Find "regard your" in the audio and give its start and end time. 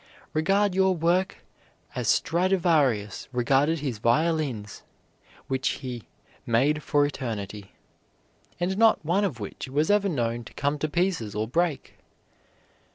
0.33-0.95